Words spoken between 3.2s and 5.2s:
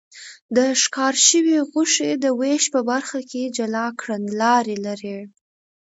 کې جلا کړنلارې لري.